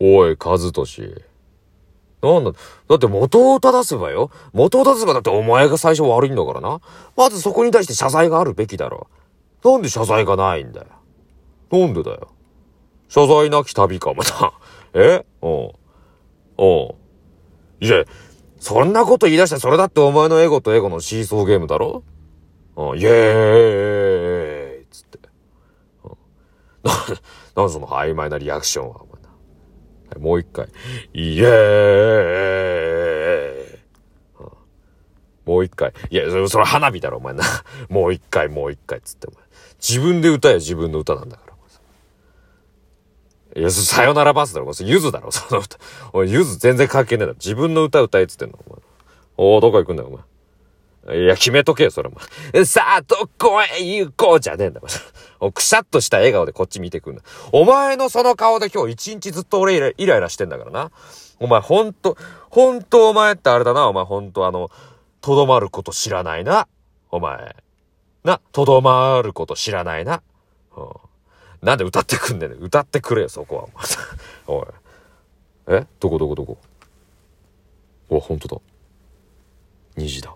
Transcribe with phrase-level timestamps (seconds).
[0.00, 1.22] おい、和俊。
[2.22, 2.52] なんだ、
[2.88, 4.30] だって元を正せばよ。
[4.52, 6.80] 元を正せばだってお前が最初悪いんだからな。
[7.16, 9.08] まずそこに対して謝罪があるべきだろ。
[9.64, 10.86] なんで謝罪がないんだよ。
[11.70, 12.28] なんでだよ。
[13.08, 14.52] 謝罪なき旅か、また。
[14.94, 15.24] え？
[15.42, 15.70] うん。
[16.58, 16.94] うん。
[17.80, 18.04] いや、
[18.58, 22.02] そんなこと言い出してそれだってお前のエゴとエゴのシーソーゲームだろ
[22.76, 25.18] うん、イエーイつって。
[26.04, 26.10] うん、
[26.84, 26.92] な、
[27.62, 29.05] なんその曖昧なリアクションは、
[30.18, 30.68] もう一回。
[31.12, 33.78] イエーイ、
[35.44, 35.92] もう一回。
[36.10, 37.44] いや、それ、それ花火だろ、お前な。
[37.88, 39.40] もう一回、もう一回、つって、お前。
[39.78, 41.52] 自分で歌え自分の歌なんだから。
[43.60, 44.72] いや、さよならバスだろ。
[44.80, 45.78] ゆずだろ、その歌。
[46.12, 47.34] おい、ゆず全然関係ねえだろ。
[47.34, 48.80] 自分の歌歌えっつってんの、お前。
[49.38, 50.20] おー、どこ行くんだよ、お前。
[51.24, 52.12] いや、決めとけよ、それ、お
[52.52, 52.64] 前。
[52.64, 54.94] さあ、どこへ行こうじゃねえんだ、お前
[55.52, 57.22] くしゃっとした笑顔でこっち見てくんだ。
[57.52, 60.90] お前のその顔で今日一日ずっと俺イライラしてんだからな。
[61.38, 62.16] お前ほんと、
[62.50, 64.70] ほんとお前ってあれだな、お前ほんとあの、
[65.20, 66.68] とどまること知らないな。
[67.10, 67.56] お前。
[68.24, 70.22] な、とどまること知らないな。
[70.76, 70.86] うん。
[71.62, 72.52] なんで歌ってくんねん。
[72.52, 73.84] 歌ってくれよ、そこは。
[74.46, 74.66] おい。
[75.68, 75.86] え？
[76.00, 76.58] どこどこどこ？
[78.08, 78.60] お、ほんとだ。
[79.96, 80.34] 虹だ。